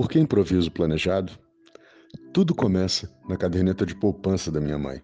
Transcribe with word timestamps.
Por 0.00 0.08
que 0.08 0.18
improviso 0.18 0.72
planejado? 0.72 1.30
Tudo 2.32 2.54
começa 2.54 3.14
na 3.28 3.36
caderneta 3.36 3.84
de 3.84 3.94
poupança 3.94 4.50
da 4.50 4.58
minha 4.58 4.78
mãe. 4.78 5.02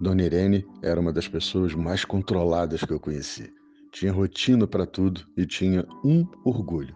Dona 0.00 0.22
Irene 0.22 0.64
era 0.84 1.00
uma 1.00 1.12
das 1.12 1.26
pessoas 1.26 1.74
mais 1.74 2.04
controladas 2.04 2.84
que 2.84 2.92
eu 2.92 3.00
conheci. 3.00 3.52
Tinha 3.90 4.12
rotina 4.12 4.68
para 4.68 4.86
tudo 4.86 5.26
e 5.36 5.44
tinha 5.44 5.84
um 6.04 6.24
orgulho: 6.44 6.94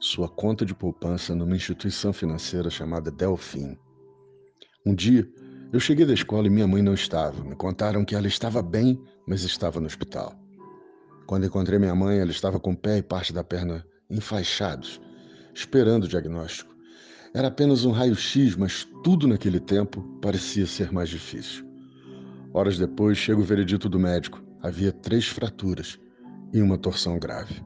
sua 0.00 0.26
conta 0.26 0.64
de 0.64 0.74
poupança 0.74 1.34
numa 1.34 1.54
instituição 1.54 2.14
financeira 2.14 2.70
chamada 2.70 3.10
Delfim. 3.10 3.76
Um 4.86 4.94
dia, 4.94 5.30
eu 5.70 5.78
cheguei 5.78 6.06
da 6.06 6.14
escola 6.14 6.46
e 6.46 6.50
minha 6.50 6.66
mãe 6.66 6.80
não 6.80 6.94
estava. 6.94 7.44
Me 7.44 7.56
contaram 7.56 8.06
que 8.06 8.14
ela 8.14 8.26
estava 8.26 8.62
bem, 8.62 8.98
mas 9.26 9.42
estava 9.42 9.80
no 9.80 9.86
hospital. 9.86 10.34
Quando 11.26 11.44
encontrei 11.44 11.78
minha 11.78 11.94
mãe, 11.94 12.18
ela 12.20 12.30
estava 12.30 12.58
com 12.58 12.72
o 12.72 12.76
pé 12.76 12.96
e 12.96 13.02
parte 13.02 13.34
da 13.34 13.44
perna 13.44 13.84
enfaixados 14.08 14.98
esperando 15.58 16.04
o 16.04 16.08
diagnóstico. 16.08 16.72
Era 17.34 17.48
apenas 17.48 17.84
um 17.84 17.90
raio-x, 17.90 18.54
mas 18.54 18.86
tudo 19.02 19.26
naquele 19.26 19.58
tempo 19.58 20.02
parecia 20.22 20.66
ser 20.66 20.92
mais 20.92 21.08
difícil. 21.08 21.64
Horas 22.54 22.78
depois, 22.78 23.18
chega 23.18 23.40
o 23.40 23.44
veredito 23.44 23.88
do 23.88 23.98
médico. 23.98 24.40
Havia 24.62 24.92
três 24.92 25.26
fraturas 25.26 25.98
e 26.52 26.62
uma 26.62 26.78
torção 26.78 27.18
grave. 27.18 27.60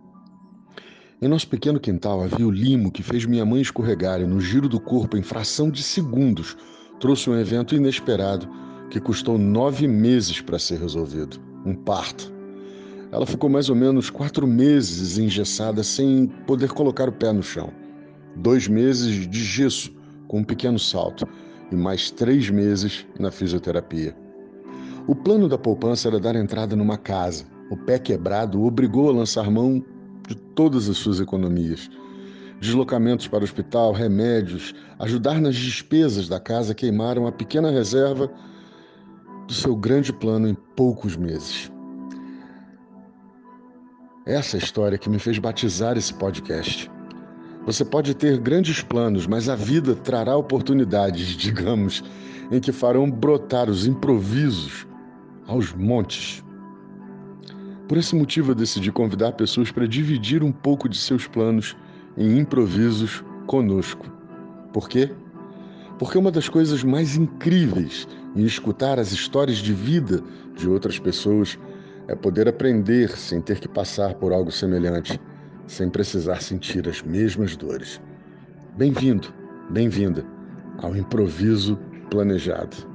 Em 1.20 1.28
nosso 1.28 1.46
pequeno 1.46 1.78
quintal 1.78 2.22
havia 2.22 2.46
o 2.46 2.50
limo 2.50 2.90
que 2.90 3.02
fez 3.02 3.24
minha 3.26 3.44
mãe 3.44 3.60
escorregar 3.60 4.20
e, 4.20 4.26
no 4.26 4.40
giro 4.40 4.68
do 4.68 4.80
corpo, 4.80 5.16
em 5.16 5.22
fração 5.22 5.70
de 5.70 5.82
segundos, 5.82 6.56
trouxe 6.98 7.28
um 7.30 7.38
evento 7.38 7.74
inesperado 7.74 8.48
que 8.90 9.00
custou 9.00 9.38
nove 9.38 9.86
meses 9.86 10.40
para 10.40 10.58
ser 10.58 10.80
resolvido 10.80 11.38
um 11.64 11.74
parto. 11.74 12.31
Ela 13.12 13.26
ficou 13.26 13.48
mais 13.48 13.68
ou 13.68 13.76
menos 13.76 14.10
quatro 14.10 14.46
meses 14.46 15.18
engessada 15.18 15.84
sem 15.84 16.26
poder 16.46 16.72
colocar 16.72 17.08
o 17.08 17.12
pé 17.12 17.32
no 17.32 17.42
chão 17.42 17.70
dois 18.36 18.66
meses 18.68 19.28
de 19.28 19.44
gesso 19.44 19.92
com 20.28 20.38
um 20.38 20.44
pequeno 20.44 20.78
salto 20.78 21.26
e 21.70 21.76
mais 21.76 22.10
três 22.10 22.48
meses 22.50 23.06
na 23.18 23.30
fisioterapia. 23.30 24.16
O 25.06 25.14
plano 25.14 25.48
da 25.48 25.58
poupança 25.58 26.08
era 26.08 26.20
dar 26.20 26.36
entrada 26.36 26.76
numa 26.76 26.96
casa. 26.96 27.44
O 27.70 27.76
pé 27.76 27.98
quebrado 27.98 28.62
obrigou 28.62 29.08
a 29.08 29.12
lançar 29.12 29.50
mão 29.50 29.84
de 30.28 30.34
todas 30.34 30.88
as 30.88 30.96
suas 30.96 31.20
economias. 31.20 31.90
Deslocamentos 32.60 33.26
para 33.26 33.40
o 33.40 33.44
hospital, 33.44 33.92
remédios, 33.92 34.72
ajudar 35.00 35.40
nas 35.40 35.56
despesas 35.56 36.28
da 36.28 36.38
casa 36.38 36.74
queimaram 36.74 37.26
a 37.26 37.32
pequena 37.32 37.70
reserva 37.70 38.30
do 39.48 39.52
seu 39.52 39.74
grande 39.74 40.12
plano 40.12 40.48
em 40.48 40.54
poucos 40.54 41.16
meses. 41.16 41.72
Essa 44.24 44.56
é 44.56 44.60
a 44.60 44.62
história 44.62 44.96
que 44.96 45.10
me 45.10 45.18
fez 45.18 45.36
batizar 45.40 45.98
esse 45.98 46.14
podcast. 46.14 46.88
Você 47.66 47.84
pode 47.84 48.14
ter 48.14 48.38
grandes 48.38 48.80
planos, 48.80 49.26
mas 49.26 49.48
a 49.48 49.56
vida 49.56 49.96
trará 49.96 50.36
oportunidades, 50.36 51.26
digamos, 51.36 52.04
em 52.48 52.60
que 52.60 52.70
farão 52.70 53.10
brotar 53.10 53.68
os 53.68 53.84
improvisos 53.84 54.86
aos 55.48 55.72
montes. 55.72 56.44
Por 57.88 57.98
esse 57.98 58.14
motivo, 58.14 58.52
eu 58.52 58.54
decidi 58.54 58.92
convidar 58.92 59.32
pessoas 59.32 59.72
para 59.72 59.88
dividir 59.88 60.44
um 60.44 60.52
pouco 60.52 60.88
de 60.88 60.96
seus 60.96 61.26
planos 61.26 61.76
em 62.16 62.38
improvisos 62.38 63.24
conosco. 63.48 64.06
Por 64.72 64.88
quê? 64.88 65.10
Porque 65.98 66.16
uma 66.16 66.30
das 66.30 66.48
coisas 66.48 66.84
mais 66.84 67.16
incríveis 67.16 68.06
em 68.36 68.44
escutar 68.44 69.00
as 69.00 69.10
histórias 69.10 69.58
de 69.58 69.74
vida 69.74 70.22
de 70.56 70.68
outras 70.68 70.98
pessoas 70.98 71.58
é 72.08 72.14
poder 72.14 72.48
aprender 72.48 73.16
sem 73.16 73.40
ter 73.40 73.60
que 73.60 73.68
passar 73.68 74.14
por 74.14 74.32
algo 74.32 74.50
semelhante 74.50 75.20
sem 75.66 75.88
precisar 75.88 76.42
sentir 76.42 76.88
as 76.88 77.02
mesmas 77.02 77.56
dores. 77.56 78.00
Bem-vindo, 78.76 79.32
bem-vinda 79.70 80.24
ao 80.78 80.96
improviso 80.96 81.78
planejado. 82.10 82.91